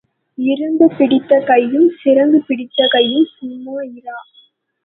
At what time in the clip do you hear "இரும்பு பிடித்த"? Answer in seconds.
0.37-1.39